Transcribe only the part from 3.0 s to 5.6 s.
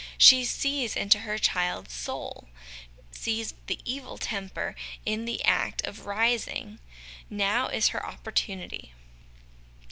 sees the evil temper in the